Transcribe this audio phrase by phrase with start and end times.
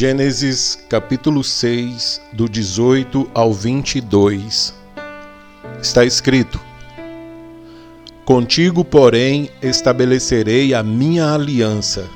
[0.00, 4.72] Gênesis capítulo 6, do 18 ao 22.
[5.82, 6.60] Está escrito:
[8.24, 12.08] Contigo, porém, estabelecerei a minha aliança.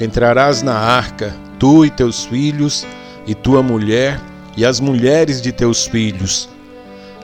[0.00, 2.86] Entrarás na arca, tu e teus filhos,
[3.26, 4.18] e tua mulher,
[4.56, 6.48] e as mulheres de teus filhos.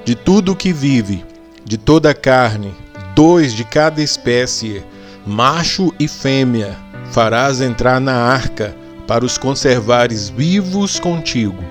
[0.05, 1.25] De tudo que vive,
[1.65, 2.75] de toda a carne,
[3.15, 4.85] dois de cada espécie,
[5.27, 6.77] macho e fêmea,
[7.13, 8.77] farás entrar na arca
[9.07, 11.65] para os conservares vivos contigo.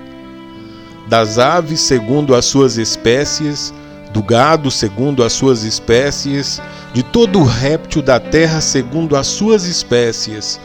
[1.08, 3.72] Das aves segundo as suas espécies,
[4.12, 6.60] do gado segundo as suas espécies,
[6.92, 10.58] de todo réptil da terra segundo as suas espécies,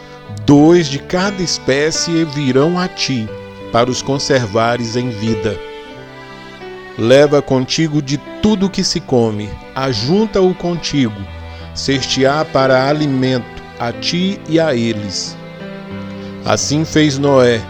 [0.44, 3.28] dois de cada espécie virão a ti,
[3.70, 5.56] para os conservares em vida.
[6.98, 11.20] Leva contigo de tudo que se come, ajunta-o contigo,
[11.74, 15.36] ser-te-á para alimento a ti e a eles
[16.44, 17.60] Assim fez Noé,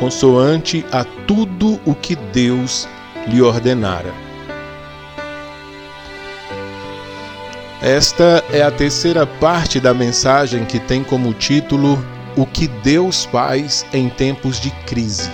[0.00, 2.88] consoante a tudo o que Deus
[3.28, 4.12] lhe ordenara.
[7.82, 12.02] Esta é a terceira parte da mensagem que tem como título
[12.34, 15.30] O que Deus faz em tempos de crise.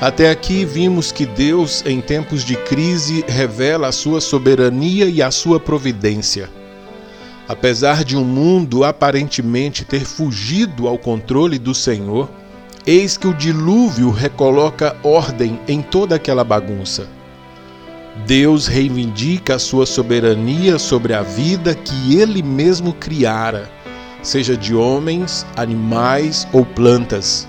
[0.00, 5.30] Até aqui vimos que Deus, em tempos de crise, revela a sua soberania e a
[5.30, 6.48] sua providência.
[7.48, 12.28] Apesar de um mundo aparentemente ter fugido ao controle do Senhor,
[12.86, 17.08] eis que o dilúvio recoloca ordem em toda aquela bagunça.
[18.26, 23.70] Deus reivindica a sua soberania sobre a vida que ele mesmo criara,
[24.22, 27.48] seja de homens, animais ou plantas.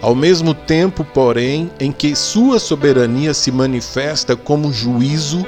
[0.00, 5.44] Ao mesmo tempo, porém, em que sua soberania se manifesta como juízo,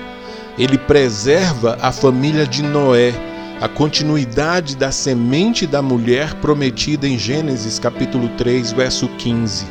[0.58, 3.14] ele preserva a família de Noé
[3.60, 9.64] a continuidade da semente da mulher prometida em Gênesis capítulo 3, verso 15.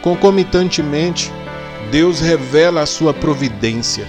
[0.00, 1.30] Concomitantemente,
[1.90, 4.06] Deus revela a sua providência.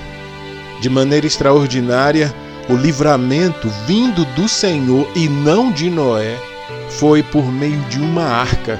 [0.80, 2.34] De maneira extraordinária,
[2.70, 6.38] o livramento vindo do Senhor e não de Noé
[6.92, 8.80] foi por meio de uma arca,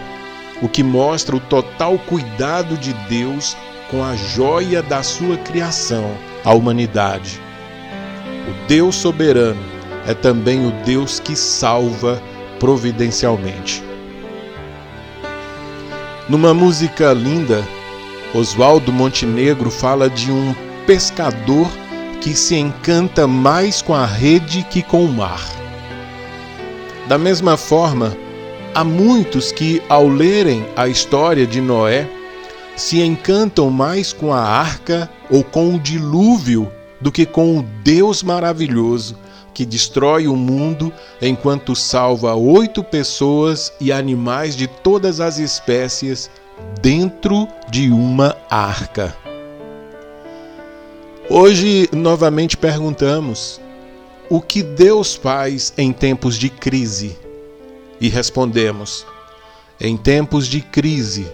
[0.62, 3.58] o que mostra o total cuidado de Deus
[3.90, 7.51] com a joia da sua criação, a humanidade.
[8.52, 9.64] O Deus soberano
[10.06, 12.22] é também o Deus que salva
[12.60, 13.82] providencialmente.
[16.28, 17.66] Numa música linda,
[18.36, 20.54] Oswaldo Montenegro fala de um
[20.86, 21.70] pescador
[22.20, 25.42] que se encanta mais com a rede que com o mar.
[27.08, 28.18] Da mesma forma,
[28.76, 32.06] há muitos que, ao lerem a história de Noé,
[32.76, 36.70] se encantam mais com a arca ou com o dilúvio
[37.02, 39.18] do que com o Deus maravilhoso
[39.54, 46.30] que destrói o mundo enquanto salva oito pessoas e animais de todas as espécies
[46.82, 49.16] dentro de uma arca.
[51.30, 53.60] Hoje, novamente perguntamos:
[54.30, 57.18] o que Deus faz em tempos de crise?
[58.00, 59.06] E respondemos:
[59.80, 61.28] em tempos de crise,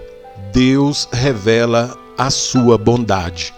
[0.51, 3.53] Deus revela a sua bondade.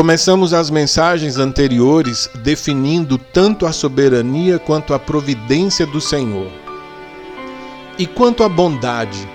[0.00, 6.50] Começamos as mensagens anteriores definindo tanto a soberania quanto a providência do Senhor.
[7.98, 9.28] E quanto à bondade,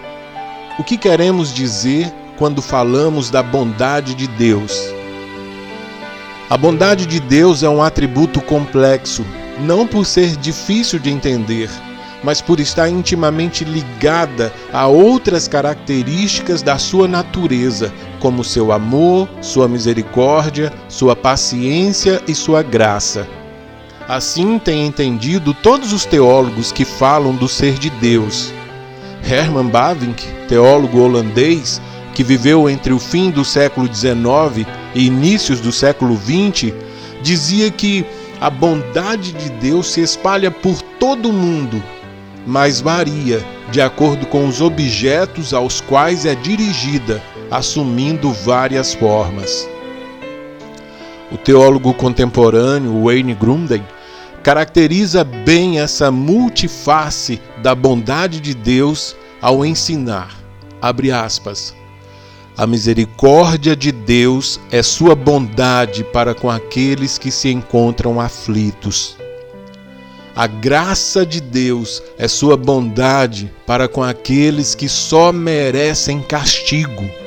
[0.79, 4.75] o que queremos dizer quando falamos da bondade de Deus?
[6.49, 9.23] A bondade de Deus é um atributo complexo,
[9.59, 11.69] não por ser difícil de entender,
[12.23, 17.93] mas por estar intimamente ligada a outras características da sua natureza,
[18.25, 23.27] como seu amor, sua misericórdia, sua paciência e sua graça.
[24.07, 28.51] Assim têm entendido todos os teólogos que falam do ser de Deus.
[29.23, 31.79] Herman Bavinck, teólogo holandês,
[32.15, 36.73] que viveu entre o fim do século XIX e inícios do século XX,
[37.21, 38.03] dizia que
[38.41, 41.79] a bondade de Deus se espalha por todo o mundo
[42.45, 49.67] mas varia de acordo com os objetos aos quais é dirigida, assumindo várias formas.
[51.31, 53.83] O teólogo contemporâneo Wayne Grudem
[54.43, 60.35] caracteriza bem essa multiface da bondade de Deus ao ensinar,
[60.81, 61.75] abre aspas,
[62.57, 69.17] a misericórdia de Deus é sua bondade para com aqueles que se encontram aflitos.
[70.33, 77.24] A graça de Deus é sua bondade para com aqueles que só merecem castigo.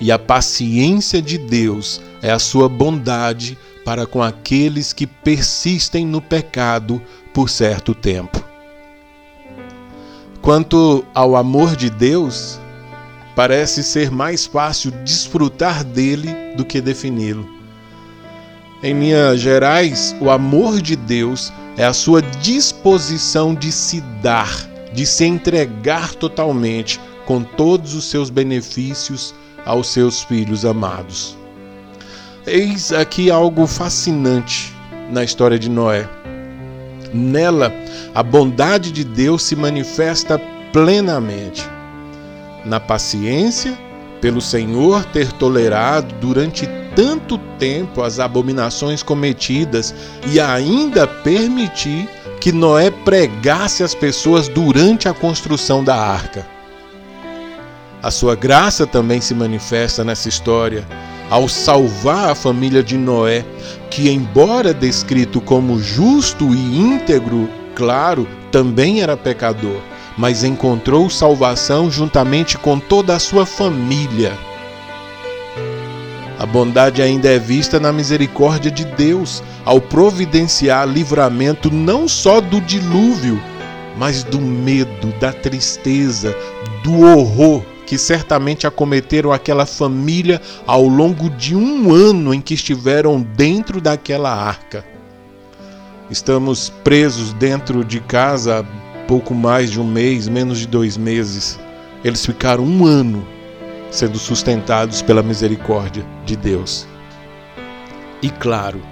[0.00, 6.20] E a paciência de Deus é a sua bondade para com aqueles que persistem no
[6.20, 7.00] pecado
[7.32, 8.44] por certo tempo.
[10.42, 12.60] Quanto ao amor de Deus,
[13.34, 17.48] parece ser mais fácil desfrutar dele do que defini-lo.
[18.82, 25.06] Em linhas gerais, o amor de Deus é a sua disposição de se dar, de
[25.06, 29.34] se entregar totalmente com todos os seus benefícios
[29.66, 31.36] aos seus filhos amados.
[32.46, 34.72] Eis aqui algo fascinante
[35.10, 36.08] na história de Noé.
[37.12, 37.72] Nela,
[38.14, 40.40] a bondade de Deus se manifesta
[40.72, 41.68] plenamente.
[42.64, 43.76] Na paciência,
[44.20, 49.94] pelo Senhor ter tolerado durante tanto tempo as abominações cometidas
[50.32, 52.08] e ainda permitir
[52.40, 56.55] que Noé pregasse as pessoas durante a construção da arca.
[58.02, 60.86] A sua graça também se manifesta nessa história
[61.30, 63.44] ao salvar a família de Noé,
[63.90, 69.80] que, embora descrito como justo e íntegro, claro, também era pecador,
[70.16, 74.32] mas encontrou salvação juntamente com toda a sua família.
[76.38, 82.60] A bondade ainda é vista na misericórdia de Deus, ao providenciar livramento não só do
[82.60, 83.42] dilúvio,
[83.96, 86.36] mas do medo, da tristeza,
[86.84, 93.22] do horror que certamente acometeram aquela família ao longo de um ano em que estiveram
[93.22, 94.84] dentro daquela arca.
[96.10, 101.58] Estamos presos dentro de casa há pouco mais de um mês, menos de dois meses.
[102.04, 103.26] Eles ficaram um ano
[103.90, 106.86] sendo sustentados pela misericórdia de Deus.
[108.20, 108.82] E claro,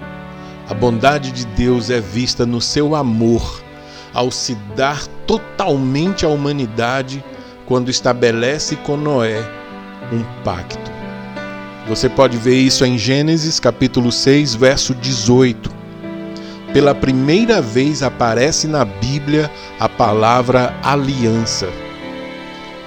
[0.67, 3.61] a bondade de Deus é vista no seu amor,
[4.13, 7.23] ao se dar totalmente à humanidade
[7.65, 9.43] quando estabelece com Noé
[10.11, 10.91] um pacto.
[11.87, 15.69] Você pode ver isso em Gênesis capítulo 6, verso 18.
[16.73, 21.67] Pela primeira vez aparece na Bíblia a palavra aliança.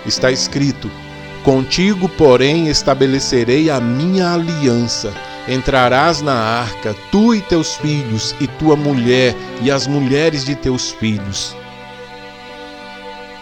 [0.04, 0.90] Está escrito:
[1.44, 5.12] Contigo, porém, estabelecerei a minha aliança.
[5.48, 10.90] Entrarás na arca, tu e teus filhos, e tua mulher, e as mulheres de teus
[10.90, 11.56] filhos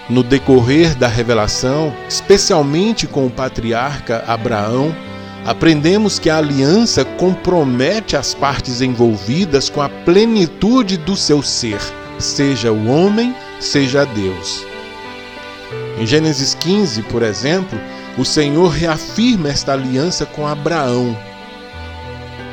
[0.09, 4.95] no decorrer da revelação, especialmente com o patriarca Abraão,
[5.45, 11.81] aprendemos que a aliança compromete as partes envolvidas com a plenitude do seu ser,
[12.19, 14.65] seja o homem, seja Deus.
[15.99, 17.79] Em Gênesis 15, por exemplo,
[18.19, 21.17] o Senhor reafirma esta aliança com Abraão.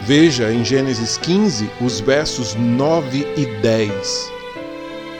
[0.05, 4.31] Veja em Gênesis 15 os versos 9 e 10.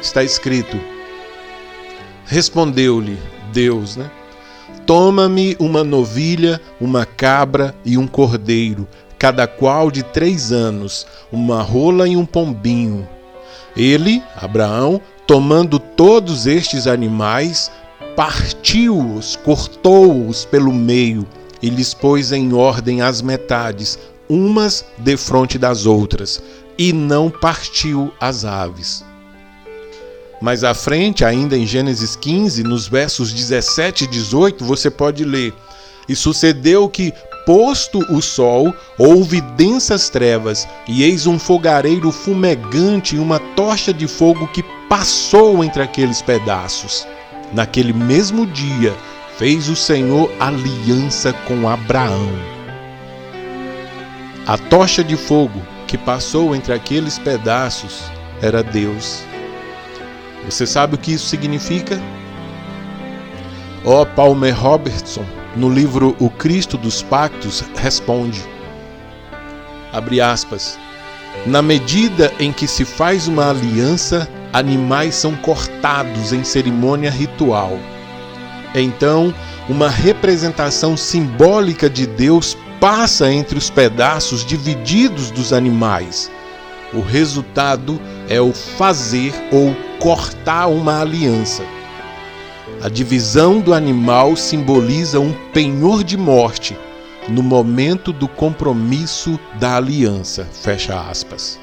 [0.01, 0.92] Está escrito:
[2.25, 3.17] Respondeu-lhe
[3.51, 4.09] Deus, né?
[4.85, 8.87] Toma-me uma novilha, uma cabra e um cordeiro,
[9.17, 13.07] cada qual de três anos, uma rola e um pombinho.
[13.75, 17.71] Ele, Abraão, tomando todos estes animais,
[18.15, 21.25] partiu-os, cortou-os pelo meio
[21.61, 23.97] e lhes pôs em ordem as metades,
[24.27, 26.43] umas defronte das outras,
[26.77, 29.05] e não partiu as aves.
[30.43, 35.53] Mais à frente, ainda em Gênesis 15, nos versos 17 e 18, você pode ler:
[36.05, 37.13] E sucedeu que,
[37.45, 44.05] posto o sol, houve densas trevas, e eis um fogareiro fumegante e uma tocha de
[44.05, 47.07] fogo que passou entre aqueles pedaços.
[47.53, 48.93] Naquele mesmo dia,
[49.37, 52.29] fez o Senhor aliança com Abraão.
[54.45, 58.01] A tocha de fogo que passou entre aqueles pedaços
[58.41, 59.23] era Deus.
[60.45, 61.99] Você sabe o que isso significa?
[63.85, 64.05] O.
[64.05, 68.41] Palmer Robertson, no livro O Cristo dos Pactos, responde:
[69.91, 70.79] abre aspas.
[71.45, 77.77] Na medida em que se faz uma aliança, animais são cortados em cerimônia ritual.
[78.75, 79.33] Então,
[79.67, 86.29] uma representação simbólica de Deus passa entre os pedaços divididos dos animais.
[86.93, 91.63] O resultado é o fazer ou cortar uma aliança.
[92.81, 96.77] A divisão do animal simboliza um penhor de morte
[97.29, 100.45] no momento do compromisso da aliança.
[100.51, 101.57] Fecha aspas.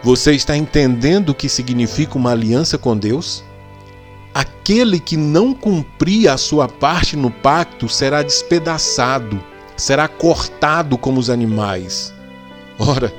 [0.00, 3.42] Você está entendendo o que significa uma aliança com Deus?
[4.32, 9.42] Aquele que não cumprir a sua parte no pacto será despedaçado,
[9.76, 12.14] será cortado como os animais.
[12.78, 13.12] Ora,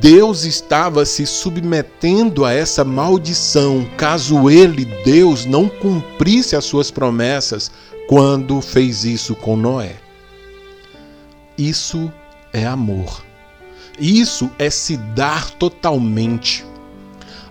[0.00, 7.70] Deus estava se submetendo a essa maldição caso ele, Deus, não cumprisse as suas promessas
[8.08, 9.96] quando fez isso com Noé.
[11.56, 12.12] Isso
[12.52, 13.24] é amor.
[13.98, 16.64] Isso é se dar totalmente.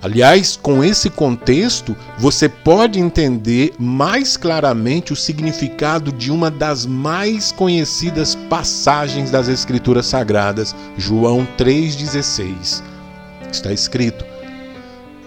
[0.08, 7.52] Aliás, com esse contexto, você pode entender mais claramente o significado de uma das mais
[7.52, 12.82] conhecidas passagens das Escrituras Sagradas, João 3,16.
[13.52, 14.24] Está escrito: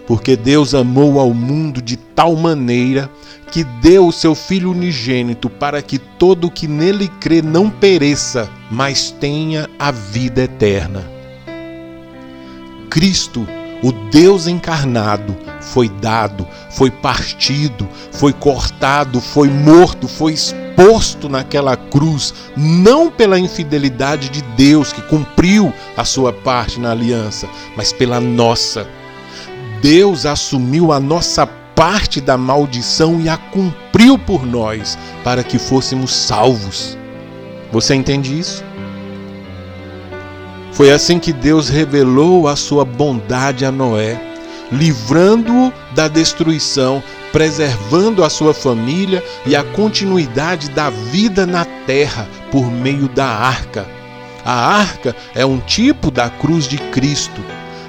[0.06, 3.10] Porque Deus amou ao mundo de tal maneira
[3.52, 8.48] que deu o seu Filho unigênito para que todo o que nele crê não pereça,
[8.70, 11.04] mas tenha a vida eterna.
[12.88, 13.46] Cristo
[13.82, 22.34] o Deus encarnado foi dado, foi partido, foi cortado, foi morto, foi exposto naquela cruz,
[22.56, 28.86] não pela infidelidade de Deus que cumpriu a sua parte na aliança, mas pela nossa.
[29.80, 36.14] Deus assumiu a nossa parte da maldição e a cumpriu por nós, para que fôssemos
[36.14, 36.98] salvos.
[37.72, 38.62] Você entende isso?
[40.72, 44.20] Foi assim que Deus revelou a sua bondade a Noé,
[44.72, 52.70] livrando-o da destruição, preservando a sua família e a continuidade da vida na terra por
[52.70, 53.86] meio da arca.
[54.44, 57.42] A arca é um tipo da cruz de Cristo.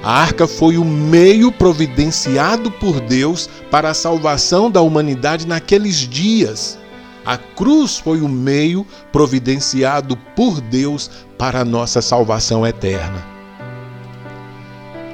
[0.04, 6.81] A arca foi o meio providenciado por Deus para a salvação da humanidade naqueles dias.
[7.24, 13.24] A cruz foi o meio providenciado por Deus para a nossa salvação eterna.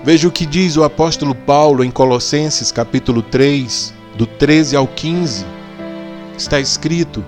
[0.06, 5.46] Veja o que diz o apóstolo Paulo em Colossenses capítulo 3, do 13 ao 15.
[6.38, 7.26] Está escrito: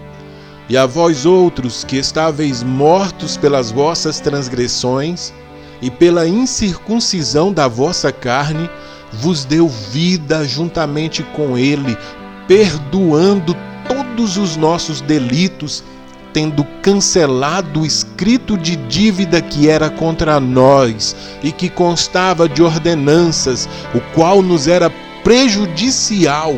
[0.69, 5.33] E a vós outros que estáveis mortos pelas vossas transgressões
[5.81, 8.69] e pela incircuncisão da vossa carne,
[9.11, 11.97] vos deu vida juntamente com ele,
[12.47, 13.53] perdoando
[13.89, 15.83] todos os nossos delitos,
[16.31, 23.67] tendo cancelado o escrito de dívida que era contra nós e que constava de ordenanças,
[23.95, 24.91] o qual nos era
[25.23, 26.55] prejudicial,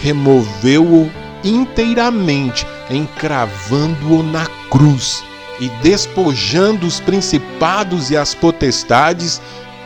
[0.00, 1.10] removeu-o
[1.42, 5.24] inteiramente, encravando-o na cruz
[5.60, 9.40] e despojando os principados e as potestades,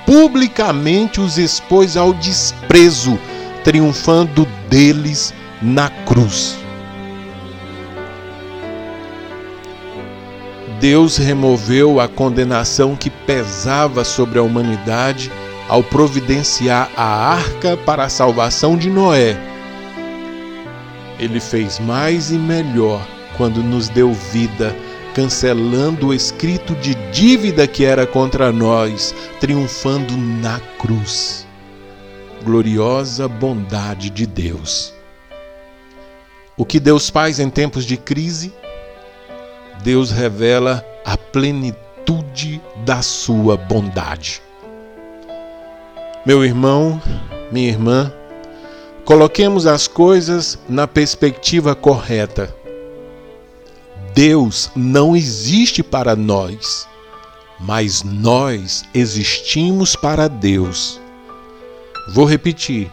[0.06, 3.18] publicamente os expôs ao desprezo,
[3.64, 6.58] triunfando deles na cruz.
[10.80, 15.30] Deus removeu a condenação que pesava sobre a humanidade
[15.68, 19.36] ao providenciar a arca para a salvação de Noé.
[21.18, 24.74] Ele fez mais e melhor quando nos deu vida,
[25.14, 31.46] cancelando o escrito de dívida que era contra nós, triunfando na cruz.
[32.44, 34.97] Gloriosa bondade de Deus.
[36.58, 38.52] O que Deus faz em tempos de crise?
[39.84, 44.42] Deus revela a plenitude da sua bondade.
[46.26, 47.00] Meu irmão,
[47.52, 48.12] minha irmã,
[49.04, 52.52] coloquemos as coisas na perspectiva correta.
[54.12, 56.88] Deus não existe para nós,
[57.60, 61.00] mas nós existimos para Deus.
[62.12, 62.90] Vou repetir.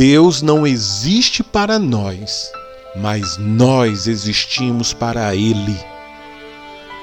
[0.00, 2.50] Deus não existe para nós,
[2.96, 5.78] mas nós existimos para Ele.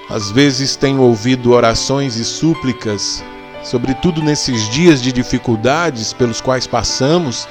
[0.09, 3.23] Às vezes tenho ouvido orações e súplicas,
[3.63, 7.47] sobretudo nesses dias de dificuldades pelos quais passamos,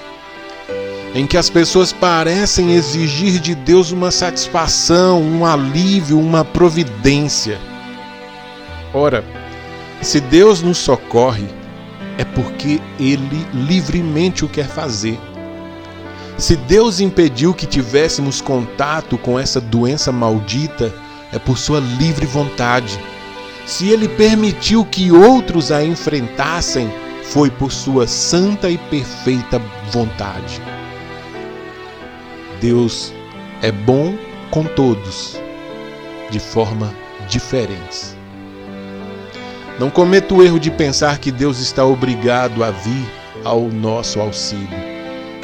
[1.14, 7.60] em que as pessoas parecem exigir de Deus uma satisfação, um alívio, uma providência.
[8.92, 9.24] Ora,
[10.02, 11.46] se Deus nos socorre,
[12.18, 15.16] é porque Ele livremente o quer fazer.
[16.38, 20.94] Se Deus impediu que tivéssemos contato com essa doença maldita,
[21.32, 23.00] é por sua livre vontade.
[23.64, 26.92] Se Ele permitiu que outros a enfrentassem,
[27.24, 30.60] foi por sua santa e perfeita vontade.
[32.60, 33.12] Deus
[33.62, 34.14] é bom
[34.50, 35.40] com todos,
[36.30, 36.94] de forma
[37.28, 38.14] diferente.
[39.80, 43.10] Não cometa o erro de pensar que Deus está obrigado a vir
[43.42, 44.95] ao nosso auxílio.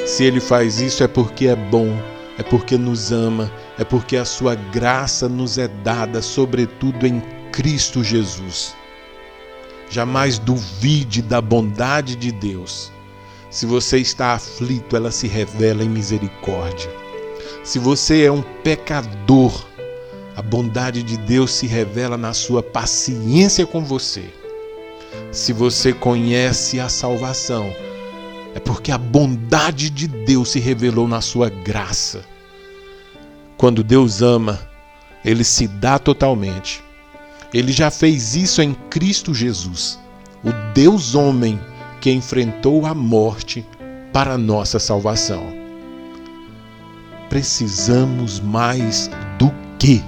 [0.04, 1.96] Se ele faz isso é porque é bom,
[2.36, 8.02] é porque nos ama, é porque a sua graça nos é dada, sobretudo em Cristo
[8.02, 8.74] Jesus.
[9.88, 12.90] Jamais duvide da bondade de Deus.
[13.48, 16.90] Se você está aflito, ela se revela em misericórdia.
[17.62, 19.66] Se você é um pecador,
[20.34, 24.24] a bondade de Deus se revela na sua paciência com você.
[25.30, 27.72] Se você conhece a salvação,
[28.54, 32.24] é porque a bondade de Deus se revelou na sua graça.
[33.56, 34.58] Quando Deus ama,
[35.24, 36.82] ele se dá totalmente.
[37.54, 39.98] Ele já fez isso em Cristo Jesus.
[40.44, 41.60] O Deus homem
[42.00, 43.64] que enfrentou a morte
[44.12, 45.46] para nossa salvação.
[47.28, 50.02] Precisamos mais do que?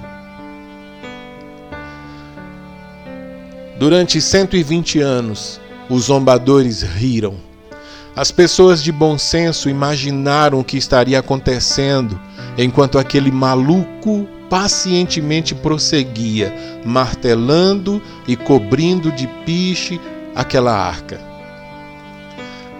[3.79, 5.59] Durante 120 anos,
[5.89, 7.44] os zombadores riram.
[8.15, 12.17] As pessoas de bom senso imaginaram o que estaria acontecendo
[12.57, 16.53] enquanto aquele maluco pacientemente prosseguia,
[16.85, 19.99] martelando e cobrindo de piche
[20.33, 21.19] aquela arca.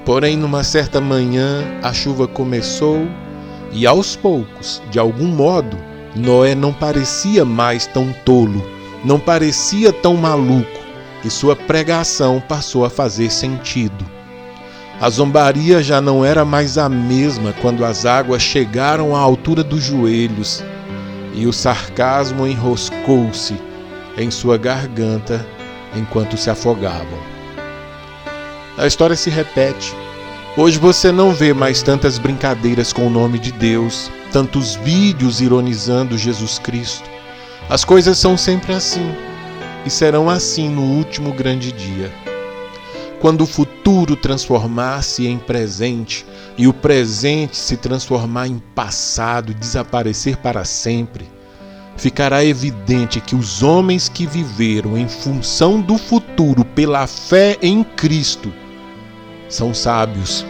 [0.05, 3.05] Porém, numa certa manhã, a chuva começou
[3.73, 5.77] e aos poucos, de algum modo,
[6.15, 8.63] Noé não parecia mais tão tolo,
[9.03, 10.79] não parecia tão maluco,
[11.25, 14.14] e sua pregação passou a fazer sentido.
[14.99, 19.83] A zombaria já não era mais a mesma quando as águas chegaram à altura dos
[19.83, 20.63] joelhos
[21.33, 23.55] e o sarcasmo enroscou-se
[24.17, 25.45] em sua garganta
[25.95, 27.19] enquanto se afogavam.
[28.77, 29.93] A história se repete.
[30.55, 36.17] Hoje você não vê mais tantas brincadeiras com o nome de Deus, tantos vídeos ironizando
[36.17, 37.09] Jesus Cristo.
[37.69, 39.13] As coisas são sempre assim
[39.85, 42.09] e serão assim no último grande dia.
[43.21, 46.25] Quando o futuro transformar-se em presente
[46.57, 51.25] e o presente se transformar em passado e desaparecer para sempre,
[51.97, 58.53] ficará evidente que os homens que viveram em função do futuro pela fé em Cristo
[59.47, 60.45] são sábios,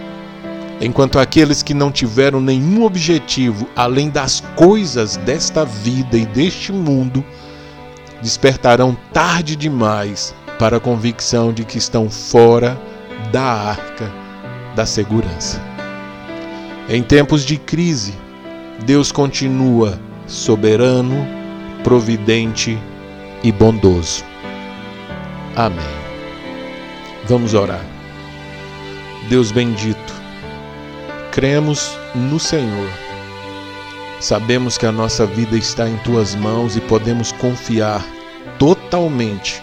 [0.81, 7.23] enquanto aqueles que não tiveram nenhum objetivo além das coisas desta vida e deste mundo
[8.21, 12.77] despertarão tarde demais para a convicção de que estão fora
[13.31, 14.11] da arca
[14.75, 15.61] da segurança.
[16.89, 18.13] Em tempos de crise,
[18.85, 21.25] Deus continua soberano,
[21.83, 22.77] providente
[23.43, 24.23] e bondoso.
[25.55, 26.05] Amém.
[27.25, 27.83] Vamos orar.
[29.29, 30.13] Deus bendito,
[31.31, 32.89] cremos no Senhor.
[34.19, 38.05] Sabemos que a nossa vida está em tuas mãos e podemos confiar
[38.59, 39.61] totalmente,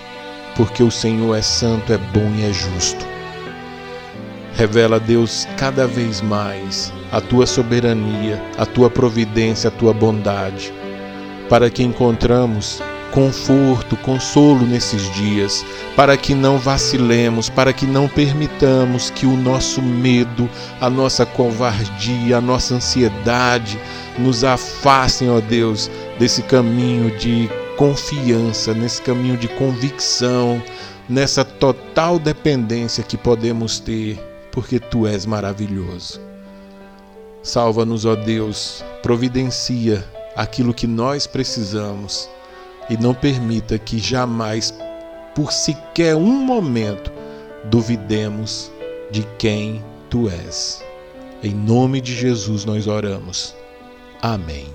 [0.56, 3.06] porque o Senhor é santo, é bom e é justo.
[4.54, 10.72] Revela, Deus, cada vez mais a tua soberania, a tua providência, a tua bondade,
[11.48, 19.10] para que encontramos conforto, consolo nesses dias, para que não vacilemos, para que não permitamos
[19.10, 20.48] que o nosso medo,
[20.80, 23.78] a nossa covardia, a nossa ansiedade
[24.18, 27.50] nos afastem, ó Deus, desse caminho de
[27.82, 30.62] confiança, nesse caminho de convicção,
[31.08, 34.16] nessa total dependência que podemos ter,
[34.52, 36.20] porque tu és maravilhoso.
[37.42, 42.30] Salva-nos, ó Deus, providencia aquilo que nós precisamos
[42.88, 44.72] e não permita que jamais,
[45.34, 47.10] por sequer um momento,
[47.64, 48.70] duvidemos
[49.10, 50.84] de quem tu és.
[51.42, 53.56] Em nome de Jesus nós oramos.
[54.22, 54.68] Amém.